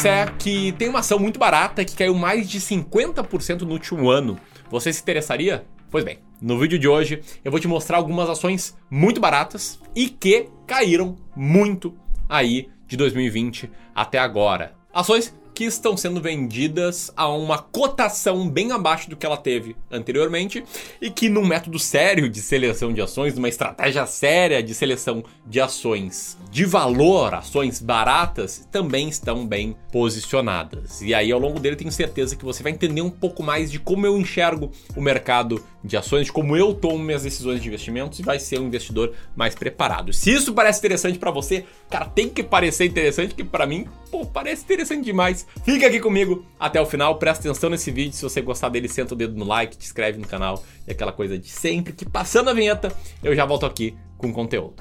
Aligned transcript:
disser 0.00 0.34
que 0.38 0.72
tem 0.72 0.88
uma 0.88 1.00
ação 1.00 1.18
muito 1.18 1.38
barata 1.38 1.84
que 1.84 1.94
caiu 1.94 2.14
mais 2.14 2.48
de 2.48 2.58
50% 2.58 3.60
no 3.62 3.72
último 3.72 4.08
ano, 4.08 4.40
você 4.70 4.90
se 4.90 5.02
interessaria? 5.02 5.66
Pois 5.90 6.02
bem, 6.02 6.20
no 6.40 6.58
vídeo 6.58 6.78
de 6.78 6.88
hoje 6.88 7.20
eu 7.44 7.50
vou 7.50 7.60
te 7.60 7.68
mostrar 7.68 7.98
algumas 7.98 8.30
ações 8.30 8.74
muito 8.90 9.20
baratas 9.20 9.78
e 9.94 10.08
que 10.08 10.48
caíram 10.66 11.16
muito 11.36 11.94
aí 12.26 12.70
de 12.86 12.96
2020 12.96 13.70
até 13.94 14.18
agora. 14.18 14.72
Ações 14.90 15.34
que 15.60 15.64
estão 15.66 15.94
sendo 15.94 16.22
vendidas 16.22 17.12
a 17.14 17.28
uma 17.28 17.58
cotação 17.58 18.48
bem 18.48 18.72
abaixo 18.72 19.10
do 19.10 19.14
que 19.14 19.26
ela 19.26 19.36
teve 19.36 19.76
anteriormente 19.90 20.64
e 21.02 21.10
que 21.10 21.28
num 21.28 21.46
método 21.46 21.78
sério 21.78 22.30
de 22.30 22.40
seleção 22.40 22.94
de 22.94 23.02
ações, 23.02 23.34
numa 23.34 23.46
estratégia 23.46 24.06
séria 24.06 24.62
de 24.62 24.72
seleção 24.72 25.22
de 25.46 25.60
ações 25.60 26.38
de 26.50 26.64
valor, 26.64 27.34
ações 27.34 27.78
baratas, 27.78 28.66
também 28.72 29.10
estão 29.10 29.46
bem 29.46 29.76
posicionadas. 29.92 31.02
E 31.02 31.12
aí 31.12 31.30
ao 31.30 31.38
longo 31.38 31.60
dele 31.60 31.76
tenho 31.76 31.92
certeza 31.92 32.34
que 32.34 32.44
você 32.44 32.62
vai 32.62 32.72
entender 32.72 33.02
um 33.02 33.10
pouco 33.10 33.42
mais 33.42 33.70
de 33.70 33.78
como 33.78 34.06
eu 34.06 34.16
enxergo 34.16 34.72
o 34.96 35.02
mercado 35.02 35.62
de 35.82 35.96
ações, 35.96 36.26
de 36.26 36.32
como 36.32 36.56
eu 36.56 36.74
tomo 36.74 36.98
minhas 36.98 37.22
decisões 37.22 37.60
de 37.62 37.68
investimentos 37.68 38.18
e 38.18 38.22
vai 38.22 38.38
ser 38.38 38.60
um 38.60 38.66
investidor 38.66 39.12
mais 39.34 39.54
preparado. 39.54 40.12
Se 40.12 40.30
isso 40.30 40.52
parece 40.52 40.78
interessante 40.78 41.18
para 41.18 41.30
você, 41.30 41.64
cara, 41.88 42.06
tem 42.06 42.28
que 42.28 42.42
parecer 42.42 42.86
interessante 42.86 43.34
que 43.34 43.44
para 43.44 43.66
mim, 43.66 43.86
pô, 44.10 44.26
parece 44.26 44.62
interessante 44.62 45.04
demais. 45.04 45.46
Fica 45.64 45.86
aqui 45.86 46.00
comigo 46.00 46.44
até 46.58 46.80
o 46.80 46.86
final, 46.86 47.16
presta 47.18 47.48
atenção 47.48 47.70
nesse 47.70 47.90
vídeo. 47.90 48.12
Se 48.12 48.22
você 48.22 48.40
gostar 48.40 48.68
dele, 48.68 48.88
senta 48.88 49.14
o 49.14 49.16
dedo 49.16 49.36
no 49.36 49.44
like, 49.44 49.76
te 49.76 49.84
inscreve 49.84 50.18
no 50.18 50.26
canal 50.26 50.62
e 50.86 50.92
aquela 50.92 51.12
coisa 51.12 51.38
de 51.38 51.48
sempre. 51.48 51.92
Que 51.92 52.04
passando 52.04 52.50
a 52.50 52.52
vinheta, 52.52 52.92
eu 53.22 53.34
já 53.34 53.44
volto 53.44 53.66
aqui 53.66 53.94
com 54.18 54.32
conteúdo. 54.32 54.74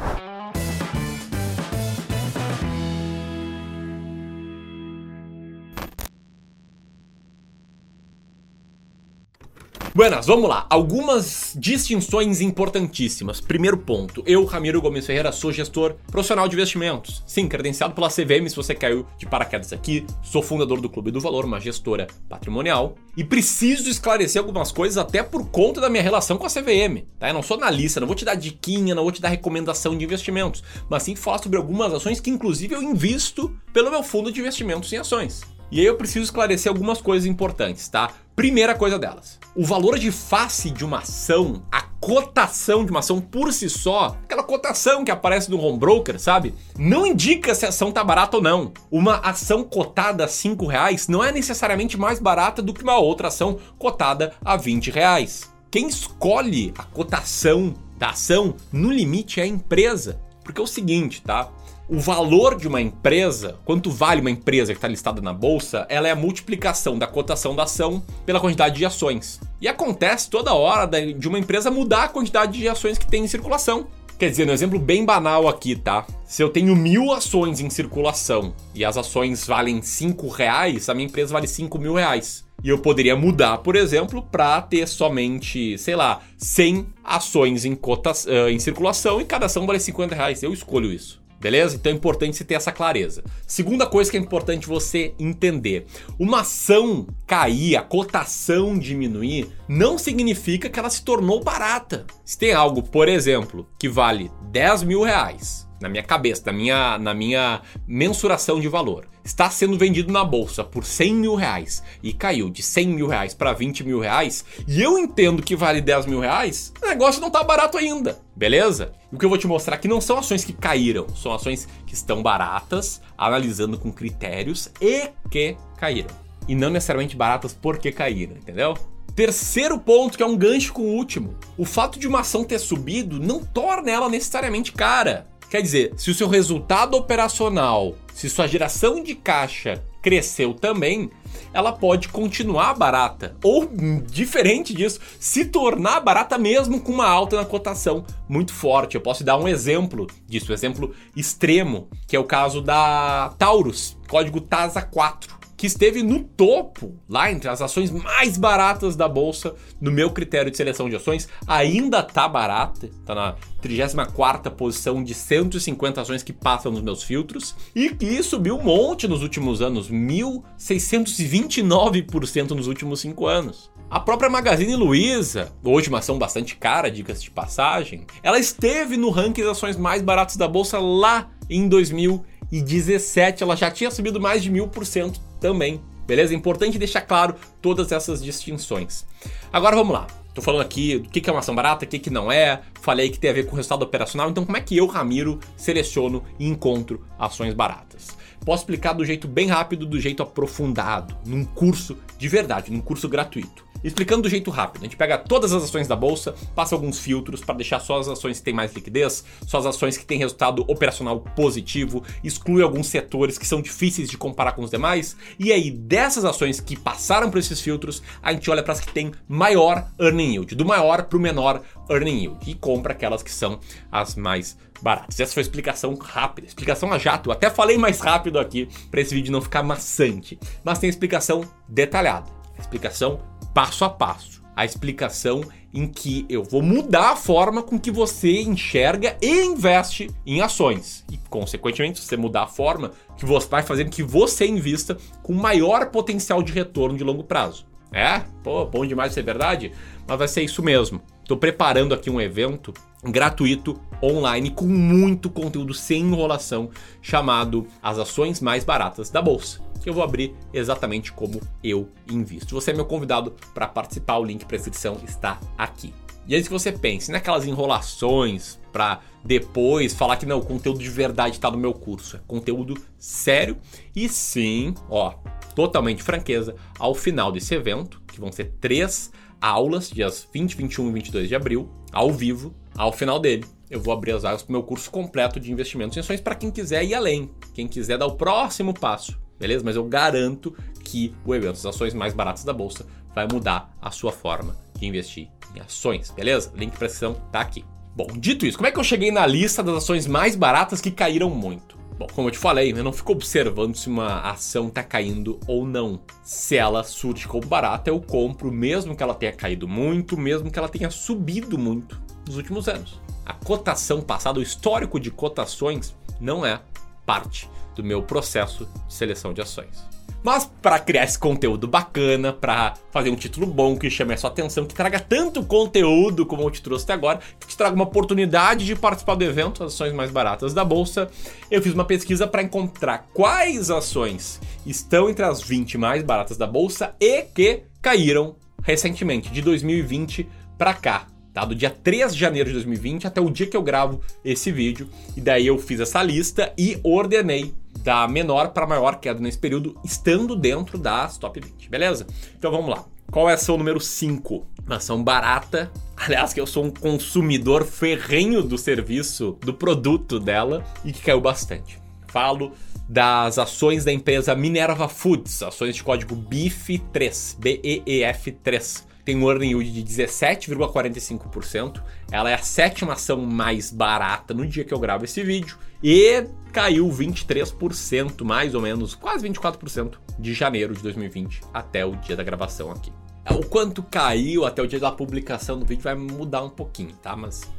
Buenas, 9.93 10.27
vamos 10.27 10.47
lá. 10.47 10.67
Algumas 10.69 11.55
distinções 11.57 12.41
importantíssimas. 12.41 13.41
Primeiro 13.41 13.75
ponto, 13.75 14.21
eu, 14.25 14.45
Ramiro 14.45 14.79
Gomes 14.79 15.05
Ferreira, 15.05 15.31
sou 15.31 15.51
gestor 15.51 15.95
profissional 16.11 16.47
de 16.47 16.55
investimentos. 16.55 17.23
Sim, 17.25 17.47
credenciado 17.47 17.95
pela 17.95 18.07
CVM, 18.07 18.47
se 18.47 18.55
você 18.55 18.75
caiu 18.75 19.05
de 19.17 19.25
paraquedas 19.25 19.73
aqui. 19.73 20.05
Sou 20.21 20.43
fundador 20.43 20.79
do 20.79 20.89
Clube 20.89 21.09
do 21.09 21.19
Valor, 21.19 21.43
uma 21.43 21.59
gestora 21.59 22.07
patrimonial. 22.29 22.95
E 23.17 23.23
preciso 23.23 23.89
esclarecer 23.89 24.39
algumas 24.39 24.71
coisas 24.71 24.97
até 24.97 25.23
por 25.23 25.47
conta 25.49 25.81
da 25.81 25.89
minha 25.89 26.03
relação 26.03 26.37
com 26.37 26.45
a 26.45 26.49
CVM. 26.49 27.05
Tá? 27.17 27.29
Eu 27.29 27.33
não 27.33 27.41
sou 27.41 27.57
analista, 27.57 27.99
não 27.99 28.07
vou 28.07 28.15
te 28.15 28.23
dar 28.23 28.35
diquinha, 28.35 28.93
não 28.93 29.03
vou 29.03 29.11
te 29.11 29.21
dar 29.21 29.29
recomendação 29.29 29.97
de 29.97 30.05
investimentos. 30.05 30.63
Mas 30.87 31.03
sim 31.03 31.15
falar 31.15 31.39
sobre 31.39 31.57
algumas 31.57 31.91
ações 31.93 32.19
que 32.19 32.29
inclusive 32.29 32.75
eu 32.75 32.83
invisto 32.83 33.51
pelo 33.73 33.89
meu 33.89 34.03
fundo 34.03 34.31
de 34.31 34.39
investimentos 34.39 34.93
em 34.93 34.97
ações. 34.97 35.41
E 35.71 35.79
aí 35.79 35.85
eu 35.85 35.95
preciso 35.95 36.25
esclarecer 36.25 36.71
algumas 36.71 37.01
coisas 37.01 37.27
importantes, 37.27 37.87
tá? 37.87 38.11
Primeira 38.35 38.73
coisa 38.73 38.97
delas: 38.97 39.39
o 39.55 39.63
valor 39.63 39.99
de 39.99 40.11
face 40.11 40.69
de 40.69 40.85
uma 40.85 40.99
ação, 40.99 41.61
a 41.71 41.81
cotação 41.81 42.85
de 42.85 42.91
uma 42.91 43.01
ação 43.01 43.19
por 43.19 43.51
si 43.51 43.69
só, 43.69 44.17
aquela 44.23 44.43
cotação 44.43 45.03
que 45.03 45.11
aparece 45.11 45.51
no 45.51 45.61
home 45.61 45.77
broker, 45.77 46.19
sabe? 46.19 46.53
Não 46.77 47.05
indica 47.05 47.53
se 47.53 47.65
a 47.65 47.69
ação 47.69 47.91
tá 47.91 48.03
barata 48.03 48.37
ou 48.37 48.43
não. 48.43 48.71
Uma 48.89 49.17
ação 49.17 49.63
cotada 49.63 50.25
a 50.25 50.27
5 50.27 50.65
reais 50.65 51.07
não 51.07 51.23
é 51.23 51.31
necessariamente 51.31 51.97
mais 51.97 52.19
barata 52.19 52.61
do 52.61 52.73
que 52.73 52.83
uma 52.83 52.97
outra 52.97 53.27
ação 53.27 53.59
cotada 53.77 54.33
a 54.43 54.55
20 54.55 54.91
reais. 54.91 55.51
Quem 55.69 55.87
escolhe 55.87 56.73
a 56.77 56.83
cotação 56.83 57.75
da 57.97 58.11
ação, 58.11 58.55
no 58.71 58.91
limite, 58.91 59.39
é 59.39 59.43
a 59.43 59.47
empresa. 59.47 60.19
Porque 60.43 60.59
é 60.59 60.63
o 60.63 60.67
seguinte, 60.67 61.21
tá? 61.21 61.51
O 61.89 61.99
valor 61.99 62.55
de 62.55 62.67
uma 62.67 62.79
empresa, 62.79 63.57
quanto 63.65 63.89
vale 63.89 64.21
uma 64.21 64.29
empresa 64.29 64.73
que 64.73 64.77
está 64.77 64.87
listada 64.87 65.21
na 65.21 65.33
bolsa, 65.33 65.87
ela 65.89 66.07
é 66.07 66.11
a 66.11 66.15
multiplicação 66.15 66.99
da 66.99 67.07
cotação 67.07 67.55
da 67.55 67.63
ação 67.63 68.03
pela 68.27 68.39
quantidade 68.39 68.77
de 68.77 68.85
ações. 68.85 69.41
E 69.59 69.67
acontece 69.67 70.29
toda 70.29 70.53
hora 70.53 70.85
de 70.85 71.27
uma 71.27 71.39
empresa 71.39 71.71
mudar 71.71 72.03
a 72.03 72.07
quantidade 72.09 72.59
de 72.59 72.69
ações 72.69 72.99
que 72.99 73.07
tem 73.07 73.23
em 73.23 73.27
circulação. 73.27 73.87
Quer 74.19 74.29
dizer, 74.29 74.45
no 74.45 74.51
exemplo 74.51 74.77
bem 74.77 75.03
banal 75.03 75.47
aqui, 75.47 75.75
tá? 75.75 76.05
Se 76.25 76.43
eu 76.43 76.49
tenho 76.49 76.75
mil 76.75 77.11
ações 77.11 77.59
em 77.59 77.69
circulação 77.69 78.53
e 78.75 78.85
as 78.85 78.95
ações 78.95 79.47
valem 79.47 79.81
5 79.81 80.27
reais, 80.27 80.89
a 80.89 80.93
minha 80.93 81.07
empresa 81.07 81.33
vale 81.33 81.47
5 81.47 81.79
mil 81.79 81.95
reais. 81.95 82.45
E 82.63 82.69
eu 82.69 82.77
poderia 82.77 83.15
mudar, 83.15 83.59
por 83.59 83.75
exemplo, 83.75 84.21
para 84.21 84.61
ter 84.61 84.87
somente, 84.87 85.77
sei 85.77 85.95
lá, 85.95 86.21
100 86.37 86.85
ações 87.03 87.63
em, 87.63 87.73
uh, 87.73 88.49
em 88.49 88.59
circulação 88.59 89.21
e 89.21 89.25
cada 89.25 89.45
ação 89.45 89.65
vale 89.65 89.79
50 89.79 90.13
reais. 90.13 90.43
Eu 90.43 90.53
escolho 90.53 90.91
isso. 90.91 91.19
Beleza? 91.39 91.75
Então 91.75 91.91
é 91.91 91.95
importante 91.95 92.35
você 92.37 92.43
ter 92.43 92.55
essa 92.55 92.71
clareza. 92.71 93.23
Segunda 93.47 93.87
coisa 93.87 94.11
que 94.11 94.17
é 94.17 94.19
importante 94.19 94.67
você 94.67 95.13
entender: 95.17 95.85
uma 96.19 96.41
ação 96.41 97.07
cair, 97.25 97.77
a 97.77 97.81
cotação 97.81 98.77
diminuir, 98.77 99.47
não 99.67 99.97
significa 99.97 100.69
que 100.69 100.77
ela 100.77 100.89
se 100.89 101.03
tornou 101.03 101.43
barata. 101.43 102.05
Se 102.25 102.37
tem 102.37 102.51
algo, 102.51 102.83
por 102.83 103.07
exemplo, 103.07 103.67
que 103.79 103.87
vale 103.87 104.29
10 104.51 104.83
mil 104.83 105.01
reais 105.03 105.68
na 105.81 105.89
minha 105.89 106.03
cabeça, 106.03 106.43
na 106.45 106.53
minha, 106.53 106.97
na 106.97 107.13
minha 107.13 107.61
mensuração 107.87 108.59
de 108.59 108.67
valor, 108.67 109.07
está 109.23 109.49
sendo 109.49 109.77
vendido 109.77 110.11
na 110.11 110.23
bolsa 110.23 110.63
por 110.63 110.85
100 110.85 111.13
mil 111.13 111.35
reais 111.35 111.83
e 112.01 112.13
caiu 112.13 112.49
de 112.49 112.63
100 112.63 112.87
mil 112.87 113.07
reais 113.07 113.33
para 113.33 113.53
20 113.53 113.83
mil 113.83 113.99
reais, 113.99 114.43
e 114.67 114.81
eu 114.81 114.97
entendo 114.97 115.43
que 115.43 115.55
vale 115.55 115.81
10 115.81 116.05
mil 116.07 116.19
reais, 116.19 116.73
o 116.81 116.87
negócio 116.87 117.21
não 117.21 117.27
está 117.27 117.43
barato 117.43 117.77
ainda, 117.77 118.19
beleza? 118.35 118.91
E 119.11 119.15
o 119.15 119.19
que 119.19 119.25
eu 119.25 119.29
vou 119.29 119.37
te 119.37 119.47
mostrar 119.47 119.75
aqui 119.75 119.87
não 119.87 120.01
são 120.01 120.17
ações 120.17 120.43
que 120.43 120.53
caíram, 120.53 121.07
são 121.15 121.33
ações 121.33 121.67
que 121.85 121.93
estão 121.93 122.21
baratas, 122.21 123.01
analisando 123.17 123.77
com 123.77 123.91
critérios 123.91 124.69
e 124.81 125.09
que 125.29 125.55
caíram. 125.77 126.09
E 126.47 126.55
não 126.55 126.69
necessariamente 126.69 127.15
baratas 127.15 127.53
porque 127.53 127.91
caíram, 127.91 128.35
entendeu? 128.35 128.75
Terceiro 129.15 129.77
ponto, 129.77 130.17
que 130.17 130.23
é 130.23 130.25
um 130.25 130.37
gancho 130.37 130.71
com 130.71 130.83
o 130.83 130.95
último. 130.95 131.35
O 131.57 131.65
fato 131.65 131.99
de 131.99 132.07
uma 132.07 132.21
ação 132.21 132.43
ter 132.43 132.57
subido 132.57 133.19
não 133.19 133.43
torna 133.43 133.91
ela 133.91 134.09
necessariamente 134.09 134.71
cara. 134.71 135.27
Quer 135.49 135.63
dizer, 135.63 135.93
se 135.97 136.11
o 136.11 136.13
seu 136.13 136.27
resultado 136.27 136.95
operacional, 136.95 137.95
se 138.13 138.29
sua 138.29 138.45
geração 138.45 139.01
de 139.01 139.15
caixa 139.15 139.83
cresceu 139.99 140.53
também, 140.53 141.09
ela 141.51 141.71
pode 141.71 142.09
continuar 142.09 142.75
barata. 142.75 143.35
Ou, 143.43 143.67
diferente 144.05 144.73
disso, 144.73 144.99
se 145.19 145.45
tornar 145.45 146.01
barata 146.01 146.37
mesmo 146.37 146.79
com 146.79 146.91
uma 146.91 147.07
alta 147.07 147.35
na 147.35 147.45
cotação 147.45 148.05
muito 148.27 148.53
forte. 148.53 148.95
Eu 148.95 149.01
posso 149.01 149.23
dar 149.23 149.37
um 149.37 149.47
exemplo 149.47 150.05
disso, 150.27 150.51
um 150.51 150.53
exemplo 150.53 150.93
extremo, 151.15 151.89
que 152.07 152.15
é 152.15 152.19
o 152.19 152.23
caso 152.23 152.61
da 152.61 153.33
Taurus, 153.37 153.97
código 154.07 154.39
TASA 154.39 154.83
4 154.83 155.38
que 155.59 155.67
esteve 155.67 156.01
no 156.01 156.23
topo, 156.23 156.95
lá 157.09 157.29
entre 157.29 157.49
as 157.49 157.61
ações 157.61 157.91
mais 157.91 158.37
baratas 158.37 158.95
da 158.95 159.09
bolsa, 159.09 159.53
no 159.81 159.91
meu 159.91 160.09
critério 160.09 160.49
de 160.49 160.55
seleção 160.55 160.89
de 160.89 160.95
ações, 160.95 161.27
ainda 161.45 162.01
tá 162.01 162.29
barata, 162.29 162.89
tá 163.05 163.13
na 163.13 163.35
34 163.59 164.53
posição 164.53 165.03
de 165.03 165.13
150 165.13 165.99
ações 165.99 166.23
que 166.23 166.31
passam 166.31 166.71
nos 166.71 166.81
meus 166.81 167.03
filtros, 167.03 167.57
e 167.75 167.89
que 167.89 168.23
subiu 168.23 168.55
um 168.55 168.63
monte 168.63 169.05
nos 169.05 169.21
últimos 169.21 169.61
anos, 169.61 169.91
1629% 169.91 172.51
nos 172.51 172.67
últimos 172.67 173.01
5 173.01 173.27
anos. 173.27 173.69
A 173.89 173.99
própria 173.99 174.29
Magazine 174.29 174.77
Luiza, 174.77 175.51
hoje 175.61 175.89
uma 175.89 175.99
ação 175.99 176.17
bastante 176.17 176.55
cara, 176.55 176.89
dicas 176.89 177.21
de 177.21 177.29
passagem, 177.29 178.07
ela 178.23 178.39
esteve 178.39 178.95
no 178.95 179.09
ranking 179.09 179.41
das 179.41 179.57
ações 179.57 179.75
mais 179.75 180.01
baratas 180.01 180.37
da 180.37 180.47
bolsa 180.47 180.79
lá 180.79 181.29
em 181.49 181.67
2017, 181.67 183.43
ela 183.43 183.57
já 183.57 183.69
tinha 183.69 183.91
subido 183.91 184.21
mais 184.21 184.41
de 184.41 184.49
mil 184.49 184.65
por 184.65 184.85
cento 184.85 185.27
também. 185.39 185.81
Beleza? 186.05 186.33
Importante 186.33 186.79
deixar 186.79 187.01
claro 187.01 187.35
todas 187.61 187.91
essas 187.91 188.23
distinções. 188.23 189.05
Agora 189.53 189.75
vamos 189.75 189.93
lá. 189.93 190.07
Tô 190.33 190.41
falando 190.41 190.61
aqui 190.61 190.99
do 190.99 191.09
que 191.09 191.29
é 191.29 191.33
uma 191.33 191.39
ação 191.39 191.53
barata, 191.53 191.85
o 191.85 191.87
que 191.87 192.09
não 192.09 192.31
é. 192.31 192.61
Falei 192.81 193.09
que 193.09 193.19
tem 193.19 193.29
a 193.29 193.33
ver 193.33 193.45
com 193.45 193.53
o 193.53 193.55
resultado 193.55 193.83
operacional. 193.83 194.29
Então, 194.29 194.45
como 194.45 194.57
é 194.57 194.61
que 194.61 194.77
eu, 194.77 194.87
Ramiro, 194.87 195.39
seleciono 195.57 196.23
e 196.39 196.47
encontro 196.47 197.05
ações 197.17 197.53
baratas? 197.53 198.17
Posso 198.45 198.63
explicar 198.63 198.93
do 198.93 199.05
jeito 199.05 199.27
bem 199.27 199.47
rápido, 199.47 199.85
do 199.85 199.99
jeito 199.99 200.23
aprofundado, 200.23 201.15
num 201.25 201.43
curso 201.43 201.97
de 202.17 202.27
verdade, 202.27 202.71
num 202.71 202.79
curso 202.79 203.09
gratuito. 203.09 203.68
Explicando 203.81 204.23
do 204.23 204.29
jeito 204.29 204.51
rápido, 204.51 204.81
a 204.81 204.85
gente 204.85 204.97
pega 204.97 205.17
todas 205.17 205.53
as 205.53 205.63
ações 205.63 205.87
da 205.87 205.95
bolsa, 205.95 206.35
passa 206.53 206.75
alguns 206.75 206.99
filtros 206.99 207.41
para 207.41 207.55
deixar 207.55 207.79
só 207.79 207.99
as 207.99 208.09
ações 208.09 208.39
que 208.39 208.43
têm 208.43 208.53
mais 208.53 208.73
liquidez, 208.73 209.23
só 209.47 209.57
as 209.57 209.65
ações 209.65 209.97
que 209.97 210.05
têm 210.05 210.19
resultado 210.19 210.65
operacional 210.67 211.21
positivo, 211.21 212.03
exclui 212.21 212.61
alguns 212.61 212.87
setores 212.87 213.37
que 213.37 213.47
são 213.47 213.61
difíceis 213.61 214.09
de 214.09 214.17
comparar 214.17 214.51
com 214.51 214.63
os 214.63 214.69
demais, 214.69 215.15
e 215.37 215.53
aí 215.53 215.71
dessas 215.71 216.25
ações 216.25 216.59
que 216.59 216.77
passaram 216.77 217.31
por 217.31 217.37
esses 217.37 217.61
filtros, 217.61 218.03
a 218.21 218.33
gente 218.33 218.51
olha 218.51 218.61
para 218.61 218.73
as 218.73 218.81
que 218.81 218.91
têm 218.91 219.11
maior 219.27 219.87
earning 219.99 220.33
yield, 220.33 220.55
do 220.55 220.65
maior 220.65 221.03
para 221.03 221.17
o 221.17 221.21
menor 221.21 221.61
earning 221.89 222.23
yield, 222.23 222.51
e 222.51 222.55
compra 222.55 222.91
aquelas 222.91 223.23
que 223.23 223.31
são 223.31 223.59
as 223.89 224.15
mais 224.15 224.57
baratas. 224.81 225.19
Essa 225.19 225.33
foi 225.33 225.41
a 225.41 225.45
explicação 225.45 225.95
rápida, 225.95 226.47
explicação 226.47 226.91
a 226.91 226.97
jato. 226.97 227.29
Eu 227.29 227.33
até 227.33 227.49
falei 227.49 227.77
mais 227.77 227.99
rápido 227.99 228.39
aqui 228.39 228.67
para 228.91 228.99
esse 229.01 229.13
vídeo 229.13 229.31
não 229.31 229.41
ficar 229.41 229.63
maçante, 229.63 230.37
mas 230.63 230.79
tem 230.79 230.89
explicação 230.89 231.45
detalhada, 231.67 232.29
explicação 232.57 233.21
passo 233.53 233.85
a 233.85 233.89
passo. 233.89 234.39
A 234.55 234.65
explicação 234.65 235.41
em 235.73 235.87
que 235.87 236.25
eu 236.27 236.43
vou 236.43 236.61
mudar 236.61 237.11
a 237.11 237.15
forma 237.15 237.61
com 237.61 237.79
que 237.79 237.91
você 237.91 238.41
enxerga 238.41 239.15
e 239.21 239.45
investe 239.45 240.09
em 240.25 240.41
ações. 240.41 241.05
E, 241.09 241.17
consequentemente, 241.29 241.99
se 241.99 242.07
você 242.07 242.17
mudar 242.17 242.43
a 242.43 242.47
forma, 242.47 242.91
que 243.17 243.25
você 243.25 243.47
vai 243.47 243.63
fazendo 243.63 243.89
que 243.89 244.03
você 244.03 244.47
invista 244.47 244.97
com 245.21 245.33
maior 245.33 245.89
potencial 245.91 246.41
de 246.41 246.51
retorno 246.51 246.97
de 246.97 247.03
longo 247.03 247.23
prazo. 247.23 247.65
É? 247.91 248.19
Pô, 248.43 248.65
bom 248.65 248.85
demais 248.85 249.13
ser 249.13 249.23
verdade? 249.23 249.71
Mas 250.07 250.17
vai 250.17 250.27
ser 250.27 250.43
isso 250.43 250.61
mesmo. 250.61 251.01
Estou 251.21 251.37
preparando 251.37 251.93
aqui 251.93 252.09
um 252.09 252.21
evento 252.21 252.73
gratuito 253.03 253.79
online 254.03 254.51
com 254.51 254.65
muito 254.65 255.29
conteúdo 255.29 255.73
sem 255.73 256.01
enrolação 256.01 256.69
chamado 257.01 257.67
As 257.81 257.97
Ações 257.97 258.41
Mais 258.41 258.63
Baratas 258.63 259.09
da 259.09 259.21
Bolsa 259.21 259.68
que 259.79 259.89
eu 259.89 259.93
vou 259.93 260.03
abrir 260.03 260.35
exatamente 260.53 261.11
como 261.11 261.41
eu 261.63 261.89
invisto. 262.09 262.53
Você 262.55 262.71
é 262.71 262.73
meu 262.73 262.85
convidado 262.85 263.35
para 263.53 263.67
participar, 263.67 264.17
o 264.17 264.23
link 264.23 264.45
para 264.45 264.57
inscrição 264.57 264.97
está 265.03 265.39
aqui. 265.57 265.93
E 266.29 266.35
antes 266.35 266.47
que 266.47 266.53
você 266.53 266.71
pense 266.71 267.11
naquelas 267.11 267.47
enrolações 267.47 268.59
para 268.71 269.01
depois 269.25 269.95
falar 269.95 270.15
que 270.15 270.27
não, 270.27 270.37
o 270.37 270.45
conteúdo 270.45 270.77
de 270.77 270.89
verdade 270.89 271.35
está 271.35 271.49
no 271.49 271.57
meu 271.57 271.73
curso. 271.73 272.17
É 272.17 272.19
conteúdo 272.27 272.75
sério 272.99 273.57
e 273.95 274.07
sim, 274.07 274.75
ó, 274.89 275.15
totalmente 275.55 276.03
franqueza, 276.03 276.55
ao 276.77 276.93
final 276.93 277.31
desse 277.31 277.55
evento, 277.55 277.99
que 278.07 278.19
vão 278.19 278.31
ser 278.31 278.53
três 278.61 279.11
aulas, 279.41 279.89
dias 279.89 280.27
20, 280.31 280.55
21 280.55 280.89
e 280.89 280.93
22 280.93 281.27
de 281.29 281.35
abril, 281.35 281.67
ao 281.91 282.11
vivo, 282.11 282.53
ao 282.77 282.91
final 282.91 283.19
dele. 283.19 283.45
Eu 283.67 283.81
vou 283.81 283.91
abrir 283.91 284.11
as 284.11 284.21
vagas 284.21 284.43
para 284.43 284.51
o 284.51 284.53
meu 284.53 284.63
curso 284.63 284.91
completo 284.91 285.39
de 285.39 285.51
investimentos 285.51 285.97
em 285.97 286.01
ações 286.01 286.21
para 286.21 286.35
quem 286.35 286.51
quiser 286.51 286.83
ir 286.83 286.93
além, 286.93 287.31
quem 287.55 287.67
quiser 287.67 287.97
dar 287.97 288.05
o 288.05 288.15
próximo 288.15 288.71
passo 288.71 289.17
beleza? 289.39 289.63
Mas 289.63 289.75
eu 289.75 289.83
garanto 289.83 290.55
que 290.83 291.13
o 291.25 291.33
evento 291.33 291.55
das 291.55 291.65
ações 291.65 291.93
mais 291.93 292.13
baratas 292.13 292.43
da 292.43 292.53
bolsa 292.53 292.85
vai 293.13 293.27
mudar 293.31 293.75
a 293.81 293.91
sua 293.91 294.11
forma 294.11 294.55
de 294.77 294.85
investir 294.85 295.29
em 295.55 295.59
ações, 295.59 296.11
beleza? 296.11 296.51
Link 296.55 296.75
para 296.77 296.87
inscrição 296.87 297.15
tá 297.31 297.41
aqui. 297.41 297.65
Bom, 297.95 298.07
dito 298.15 298.45
isso, 298.45 298.57
como 298.57 298.67
é 298.67 298.71
que 298.71 298.79
eu 298.79 298.83
cheguei 298.83 299.11
na 299.11 299.25
lista 299.25 299.63
das 299.63 299.75
ações 299.75 300.07
mais 300.07 300.35
baratas 300.35 300.79
que 300.79 300.91
caíram 300.91 301.29
muito? 301.29 301.77
Bom, 301.97 302.07
como 302.15 302.29
eu 302.29 302.31
te 302.31 302.37
falei, 302.37 302.71
eu 302.71 302.83
não 302.83 302.93
fico 302.93 303.11
observando 303.11 303.75
se 303.75 303.89
uma 303.89 304.21
ação 304.21 304.69
tá 304.69 304.81
caindo 304.81 305.37
ou 305.45 305.65
não. 305.65 305.99
Se 306.23 306.55
ela 306.55 306.81
surge 306.81 307.27
como 307.27 307.45
barata, 307.45 307.89
eu 307.89 307.99
compro 307.99 308.49
mesmo 308.49 308.95
que 308.95 309.03
ela 309.03 309.13
tenha 309.13 309.33
caído 309.33 309.67
muito, 309.67 310.17
mesmo 310.17 310.49
que 310.49 310.57
ela 310.57 310.69
tenha 310.69 310.89
subido 310.89 311.57
muito 311.57 312.01
nos 312.25 312.37
últimos 312.37 312.69
anos. 312.69 313.01
A 313.25 313.33
cotação 313.33 314.01
passada, 314.01 314.39
o 314.39 314.41
histórico 314.41 314.97
de 314.97 315.11
cotações, 315.11 315.93
não 316.21 316.45
é 316.45 316.61
parte 317.05 317.49
do 317.79 317.83
meu 317.83 318.03
processo 318.03 318.65
de 318.65 318.93
seleção 318.93 319.33
de 319.33 319.41
ações. 319.41 319.87
Mas 320.21 320.51
para 320.61 320.77
criar 320.79 321.05
esse 321.05 321.17
conteúdo 321.17 321.65
bacana, 321.65 322.33
para 322.33 322.73
fazer 322.91 323.09
um 323.09 323.15
título 323.15 323.47
bom 323.47 323.77
que 323.77 323.89
chame 323.89 324.13
a 324.13 324.17
sua 324.17 324.29
atenção, 324.29 324.65
que 324.65 324.73
traga 324.73 324.99
tanto 324.99 325.41
conteúdo 325.45 326.25
como 326.25 326.43
eu 326.43 326.51
te 326.51 326.61
trouxe 326.61 326.83
até 326.83 326.93
agora, 326.93 327.21
que 327.39 327.47
te 327.47 327.55
traga 327.55 327.73
uma 327.73 327.85
oportunidade 327.85 328.65
de 328.65 328.75
participar 328.75 329.15
do 329.15 329.23
evento, 329.23 329.63
ações 329.63 329.93
mais 329.93 330.11
baratas 330.11 330.53
da 330.53 330.65
bolsa, 330.65 331.09
eu 331.49 331.61
fiz 331.61 331.73
uma 331.73 331.85
pesquisa 331.85 332.27
para 332.27 332.43
encontrar 332.43 333.07
quais 333.13 333.69
ações 333.71 334.41
estão 334.65 335.09
entre 335.09 335.23
as 335.23 335.41
20 335.41 335.77
mais 335.77 336.03
baratas 336.03 336.35
da 336.35 336.45
bolsa 336.45 336.93
e 336.99 337.21
que 337.21 337.63
caíram 337.81 338.35
recentemente, 338.61 339.31
de 339.31 339.41
2020 339.41 340.27
para 340.57 340.73
cá 340.73 341.07
tá? 341.33 341.45
Do 341.45 341.55
dia 341.55 341.69
3 341.69 342.13
de 342.13 342.19
janeiro 342.19 342.49
de 342.49 342.55
2020 342.55 343.07
até 343.07 343.21
o 343.21 343.29
dia 343.29 343.47
que 343.47 343.55
eu 343.55 343.61
gravo 343.61 344.01
esse 344.23 344.51
vídeo. 344.51 344.89
E 345.15 345.21
daí 345.21 345.47
eu 345.47 345.57
fiz 345.57 345.79
essa 345.79 346.01
lista 346.03 346.53
e 346.57 346.79
ordenei 346.83 347.53
da 347.83 348.07
menor 348.07 348.49
para 348.49 348.67
maior 348.67 348.99
queda 348.99 349.19
nesse 349.19 349.37
período, 349.37 349.79
estando 349.83 350.35
dentro 350.35 350.77
das 350.77 351.17
top 351.17 351.39
20, 351.39 351.69
beleza? 351.69 352.05
Então 352.37 352.51
vamos 352.51 352.69
lá. 352.69 352.85
Qual 353.11 353.27
é 353.27 353.31
a 353.31 353.35
ação 353.35 353.57
número 353.57 353.79
5? 353.79 354.47
Uma 354.65 354.75
ação 354.75 355.03
barata. 355.03 355.71
Aliás, 355.97 356.31
que 356.31 356.39
eu 356.39 356.45
sou 356.45 356.65
um 356.65 356.71
consumidor 356.71 357.65
ferrenho 357.65 358.43
do 358.43 358.57
serviço, 358.57 359.37
do 359.41 359.53
produto 359.53 360.19
dela 360.19 360.63
e 360.85 360.91
que 360.91 361.01
caiu 361.01 361.19
bastante. 361.19 361.79
Falo 362.07 362.51
das 362.87 363.37
ações 363.37 363.83
da 363.83 363.91
empresa 363.91 364.35
Minerva 364.35 364.87
Foods, 364.87 365.41
ações 365.43 365.75
de 365.75 365.83
código 365.83 366.15
BEEF3, 366.15 367.35
B-E-E-F-3 367.39 368.88
tem 369.03 369.17
um 369.17 369.29
earning 369.29 369.49
yield 369.49 369.71
de 369.71 369.83
17,45%. 369.83 371.81
Ela 372.11 372.29
é 372.29 372.33
a 372.33 372.39
sétima 372.39 372.93
ação 372.93 373.21
mais 373.25 373.71
barata 373.71 374.33
no 374.33 374.45
dia 374.45 374.63
que 374.63 374.73
eu 374.73 374.79
gravo 374.79 375.05
esse 375.05 375.23
vídeo 375.23 375.57
e 375.83 376.25
caiu 376.51 376.87
23%, 376.89 378.23
mais 378.23 378.53
ou 378.53 378.61
menos, 378.61 378.95
quase 378.95 379.27
24% 379.27 379.93
de 380.17 380.33
janeiro 380.33 380.73
de 380.73 380.81
2020 380.81 381.41
até 381.53 381.85
o 381.85 381.95
dia 381.95 382.15
da 382.15 382.23
gravação 382.23 382.71
aqui. 382.71 382.91
O 383.31 383.45
quanto 383.45 383.83
caiu 383.83 384.45
até 384.45 384.61
o 384.61 384.67
dia 384.67 384.79
da 384.79 384.91
publicação 384.91 385.59
do 385.59 385.65
vídeo 385.65 385.83
vai 385.83 385.95
mudar 385.95 386.43
um 386.43 386.49
pouquinho, 386.49 386.93
tá? 387.01 387.15
Mas 387.15 387.49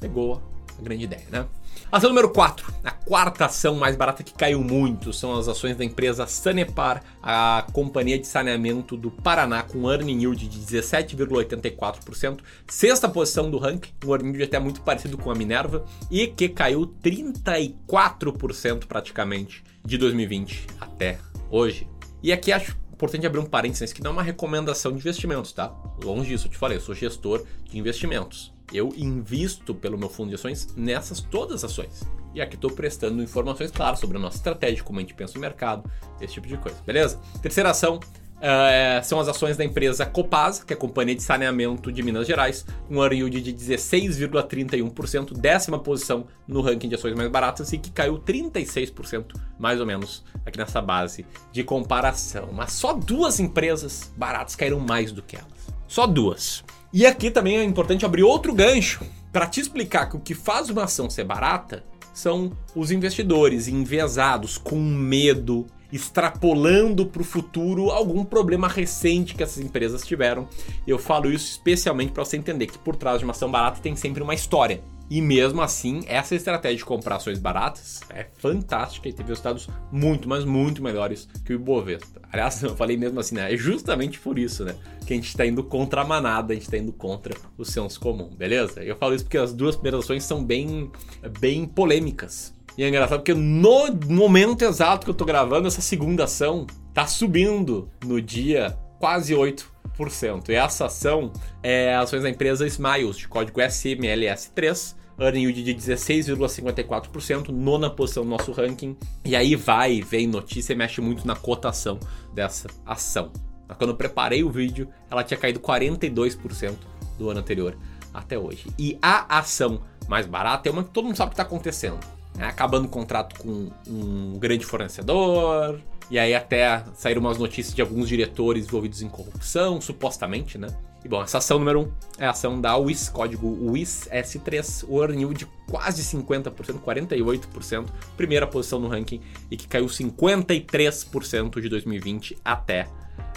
pegou 0.00 0.42
a 0.78 0.82
grande 0.82 1.04
ideia, 1.04 1.24
né? 1.30 1.46
Ação 1.92 2.08
número 2.08 2.30
4, 2.30 2.72
a 2.82 2.90
quarta 2.90 3.44
ação 3.44 3.74
mais 3.74 3.94
barata 3.94 4.22
que 4.22 4.32
caiu 4.32 4.64
muito, 4.64 5.12
são 5.12 5.38
as 5.38 5.46
ações 5.46 5.76
da 5.76 5.84
empresa 5.84 6.26
Sanepar, 6.26 7.02
a 7.22 7.66
companhia 7.70 8.18
de 8.18 8.26
saneamento 8.26 8.96
do 8.96 9.10
Paraná, 9.10 9.62
com 9.62 9.90
earning 9.90 10.22
yield 10.22 10.48
de 10.48 10.58
17,84%, 10.58 12.38
sexta 12.66 13.10
posição 13.10 13.50
do 13.50 13.58
ranking, 13.58 13.90
um 14.06 14.10
earning 14.10 14.30
yield 14.30 14.44
até 14.44 14.58
muito 14.58 14.80
parecido 14.80 15.18
com 15.18 15.30
a 15.30 15.34
Minerva, 15.34 15.84
e 16.10 16.26
que 16.26 16.48
caiu 16.48 16.86
34% 17.04 18.86
praticamente 18.86 19.62
de 19.84 19.98
2020 19.98 20.66
até 20.80 21.18
hoje. 21.50 21.86
E 22.22 22.32
aqui 22.32 22.50
acho 22.52 22.74
importante 22.90 23.26
abrir 23.26 23.40
um 23.40 23.44
parênteses 23.44 23.92
que 23.92 24.02
não 24.02 24.12
é 24.12 24.14
uma 24.14 24.22
recomendação 24.22 24.92
de 24.92 24.98
investimentos, 24.98 25.52
tá? 25.52 25.70
Longe 26.02 26.30
disso, 26.30 26.46
eu 26.46 26.50
te 26.50 26.56
falei, 26.56 26.78
eu 26.78 26.80
sou 26.80 26.94
gestor 26.94 27.44
de 27.68 27.78
investimentos 27.78 28.50
eu 28.72 28.92
invisto 28.96 29.74
pelo 29.74 29.98
meu 29.98 30.08
fundo 30.08 30.30
de 30.30 30.34
ações 30.34 30.74
nessas 30.76 31.20
todas 31.20 31.64
as 31.64 31.70
ações. 31.70 32.02
E 32.34 32.40
aqui 32.40 32.54
estou 32.54 32.70
prestando 32.70 33.22
informações 33.22 33.70
claras 33.70 33.98
sobre 33.98 34.16
a 34.16 34.20
nossa 34.20 34.36
estratégia, 34.36 34.82
como 34.82 34.98
a 34.98 35.02
gente 35.02 35.14
pensa 35.14 35.34
no 35.34 35.40
mercado, 35.40 35.90
esse 36.20 36.34
tipo 36.34 36.46
de 36.46 36.56
coisa, 36.56 36.78
beleza? 36.86 37.20
Terceira 37.42 37.70
ação 37.70 38.00
uh, 38.42 39.04
são 39.04 39.20
as 39.20 39.28
ações 39.28 39.56
da 39.56 39.64
empresa 39.64 40.04
Copasa, 40.04 40.64
que 40.64 40.72
é 40.72 40.76
a 40.76 40.78
companhia 40.78 41.14
de 41.14 41.22
saneamento 41.22 41.92
de 41.92 42.02
Minas 42.02 42.26
Gerais, 42.26 42.66
um 42.90 43.02
yield 43.04 43.40
de 43.40 43.52
16,31%, 43.52 45.36
décima 45.36 45.78
posição 45.78 46.26
no 46.46 46.60
ranking 46.60 46.88
de 46.88 46.96
ações 46.96 47.14
mais 47.14 47.30
baratas 47.30 47.72
e 47.72 47.78
que 47.78 47.90
caiu 47.90 48.18
36% 48.18 49.38
mais 49.58 49.80
ou 49.80 49.86
menos 49.86 50.24
aqui 50.44 50.58
nessa 50.58 50.80
base 50.80 51.24
de 51.52 51.62
comparação. 51.62 52.48
Mas 52.52 52.72
só 52.72 52.92
duas 52.92 53.38
empresas 53.38 54.12
baratas 54.16 54.56
caíram 54.56 54.80
mais 54.80 55.12
do 55.12 55.22
que 55.22 55.36
elas. 55.36 55.52
Só 55.86 56.06
duas. 56.06 56.64
E 56.92 57.06
aqui 57.06 57.30
também 57.30 57.56
é 57.56 57.64
importante 57.64 58.04
abrir 58.04 58.22
outro 58.22 58.52
gancho 58.52 59.02
para 59.32 59.46
te 59.46 59.60
explicar 59.60 60.10
que 60.10 60.16
o 60.16 60.20
que 60.20 60.34
faz 60.34 60.68
uma 60.68 60.84
ação 60.84 61.08
ser 61.08 61.24
barata 61.24 61.82
são 62.12 62.52
os 62.76 62.90
investidores 62.90 63.66
enviesados 63.66 64.58
com 64.58 64.76
medo, 64.78 65.66
extrapolando 65.90 67.06
para 67.06 67.22
o 67.22 67.24
futuro 67.24 67.90
algum 67.90 68.22
problema 68.26 68.68
recente 68.68 69.34
que 69.34 69.42
essas 69.42 69.64
empresas 69.64 70.02
tiveram. 70.06 70.46
Eu 70.86 70.98
falo 70.98 71.32
isso 71.32 71.50
especialmente 71.50 72.12
para 72.12 72.26
você 72.26 72.36
entender 72.36 72.66
que 72.66 72.76
por 72.76 72.94
trás 72.94 73.20
de 73.20 73.24
uma 73.24 73.30
ação 73.30 73.50
barata 73.50 73.80
tem 73.80 73.96
sempre 73.96 74.22
uma 74.22 74.34
história. 74.34 74.82
E 75.14 75.20
mesmo 75.20 75.60
assim, 75.60 76.00
essa 76.06 76.34
estratégia 76.34 76.78
de 76.78 76.86
comprar 76.86 77.16
ações 77.16 77.38
baratas 77.38 78.00
é 78.08 78.28
fantástica 78.38 79.10
e 79.10 79.12
teve 79.12 79.28
resultados 79.28 79.68
muito, 79.90 80.26
mas 80.26 80.42
muito 80.42 80.82
melhores 80.82 81.28
que 81.44 81.52
o 81.52 81.56
Ibovespa. 81.56 82.22
Aliás, 82.32 82.62
eu 82.64 82.74
falei 82.74 82.96
mesmo 82.96 83.20
assim, 83.20 83.34
né? 83.34 83.52
É 83.52 83.54
justamente 83.54 84.18
por 84.18 84.38
isso, 84.38 84.64
né? 84.64 84.74
Que 85.06 85.12
a 85.12 85.16
gente 85.16 85.28
está 85.28 85.44
indo 85.44 85.62
contra 85.64 86.00
a 86.00 86.04
manada, 86.06 86.54
a 86.54 86.56
gente 86.56 86.64
está 86.64 86.78
indo 86.78 86.94
contra 86.94 87.36
o 87.58 87.62
senso 87.62 88.00
comum, 88.00 88.34
beleza? 88.34 88.82
Eu 88.82 88.96
falo 88.96 89.14
isso 89.14 89.24
porque 89.24 89.36
as 89.36 89.52
duas 89.52 89.76
primeiras 89.76 90.02
ações 90.02 90.24
são 90.24 90.42
bem, 90.42 90.90
bem 91.38 91.66
polêmicas. 91.66 92.54
E 92.78 92.82
é 92.82 92.88
engraçado 92.88 93.18
porque 93.18 93.34
no 93.34 93.92
momento 94.08 94.64
exato 94.64 95.04
que 95.04 95.10
eu 95.10 95.14
tô 95.14 95.26
gravando, 95.26 95.68
essa 95.68 95.82
segunda 95.82 96.24
ação 96.24 96.66
tá 96.94 97.06
subindo 97.06 97.90
no 98.02 98.18
dia 98.18 98.78
quase 98.98 99.34
8%. 99.34 100.48
E 100.48 100.54
essa 100.54 100.86
ação 100.86 101.30
é 101.62 101.94
ações 101.94 102.22
da 102.22 102.30
empresa 102.30 102.66
Smiles, 102.66 103.18
de 103.18 103.28
código 103.28 103.60
SMLS3, 103.60 105.01
earning 105.18 105.42
yield 105.42 105.62
de 105.62 105.74
16,54%, 105.74 107.48
nona 107.48 107.90
posição 107.90 108.24
no 108.24 108.30
nosso 108.30 108.52
ranking. 108.52 108.96
E 109.24 109.36
aí 109.36 109.54
vai, 109.54 110.00
vem 110.00 110.26
notícia 110.26 110.72
e 110.72 110.76
mexe 110.76 111.00
muito 111.00 111.26
na 111.26 111.36
cotação 111.36 111.98
dessa 112.34 112.68
ação. 112.86 113.32
Quando 113.78 113.90
eu 113.90 113.96
preparei 113.96 114.42
o 114.42 114.50
vídeo, 114.50 114.88
ela 115.10 115.24
tinha 115.24 115.38
caído 115.38 115.60
42% 115.60 116.76
do 117.18 117.30
ano 117.30 117.40
anterior 117.40 117.76
até 118.12 118.38
hoje. 118.38 118.66
E 118.78 118.98
a 119.00 119.38
ação 119.38 119.82
mais 120.08 120.26
barata 120.26 120.68
é 120.68 120.72
uma 120.72 120.84
que 120.84 120.90
todo 120.90 121.06
mundo 121.06 121.16
sabe 121.16 121.28
o 121.28 121.30
que 121.30 121.34
está 121.34 121.42
acontecendo. 121.42 121.98
É, 122.38 122.44
acabando 122.44 122.86
o 122.86 122.88
contrato 122.88 123.38
com 123.38 123.70
um 123.86 124.38
grande 124.38 124.64
fornecedor, 124.64 125.78
e 126.10 126.18
aí 126.18 126.34
até 126.34 126.82
saíram 126.94 127.20
umas 127.20 127.38
notícias 127.38 127.74
de 127.74 127.82
alguns 127.82 128.08
diretores 128.08 128.66
envolvidos 128.66 129.02
em 129.02 129.08
corrupção, 129.08 129.80
supostamente, 129.80 130.56
né? 130.56 130.68
E 131.04 131.08
bom, 131.08 131.22
essa 131.22 131.38
ação 131.38 131.58
número 131.58 131.80
1 131.80 131.82
um 131.82 131.92
é 132.18 132.26
a 132.26 132.30
ação 132.30 132.60
da 132.60 132.76
WIS, 132.76 133.08
código 133.08 133.48
WIS 133.70 134.08
S3, 134.10 134.84
o 134.88 135.02
earning 135.02 135.32
de 135.32 135.46
quase 135.68 136.02
50%, 136.02 136.52
48%, 136.80 137.86
primeira 138.16 138.46
posição 138.46 138.78
no 138.78 138.88
ranking 138.88 139.20
e 139.50 139.56
que 139.56 139.66
caiu 139.66 139.86
53% 139.86 141.60
de 141.60 141.68
2020 141.68 142.38
até 142.44 142.86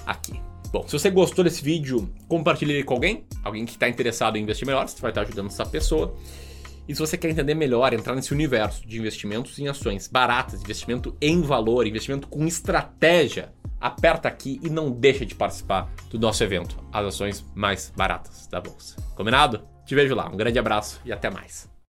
aqui. 0.05 0.39
Bom, 0.71 0.85
se 0.87 0.93
você 0.93 1.09
gostou 1.09 1.43
desse 1.43 1.63
vídeo, 1.63 2.09
compartilhe 2.27 2.73
ele 2.73 2.83
com 2.83 2.93
alguém, 2.93 3.23
alguém 3.43 3.65
que 3.65 3.71
está 3.71 3.87
interessado 3.89 4.35
em 4.35 4.43
investir 4.43 4.67
melhor, 4.67 4.87
você 4.87 5.01
vai 5.01 5.11
estar 5.11 5.21
ajudando 5.21 5.47
essa 5.47 5.65
pessoa. 5.65 6.13
E 6.87 6.93
se 6.93 6.99
você 6.99 7.17
quer 7.17 7.29
entender 7.29 7.55
melhor, 7.55 7.93
entrar 7.93 8.15
nesse 8.15 8.33
universo 8.33 8.87
de 8.87 8.99
investimentos 8.99 9.57
em 9.57 9.67
ações 9.67 10.07
baratas, 10.07 10.61
investimento 10.61 11.15
em 11.19 11.41
valor, 11.41 11.87
investimento 11.87 12.27
com 12.27 12.45
estratégia, 12.45 13.53
aperta 13.79 14.27
aqui 14.27 14.59
e 14.63 14.69
não 14.69 14.91
deixa 14.91 15.25
de 15.25 15.35
participar 15.35 15.91
do 16.09 16.19
nosso 16.19 16.43
evento, 16.43 16.77
as 16.91 17.05
ações 17.05 17.45
mais 17.55 17.91
baratas 17.95 18.47
da 18.47 18.61
bolsa. 18.61 18.95
Combinado? 19.15 19.67
Te 19.85 19.95
vejo 19.95 20.15
lá. 20.15 20.27
Um 20.29 20.37
grande 20.37 20.57
abraço 20.57 20.99
e 21.05 21.11
até 21.11 21.29
mais. 21.29 21.74